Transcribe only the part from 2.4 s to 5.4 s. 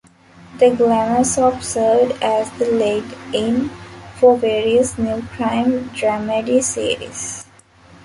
the lead-in for various new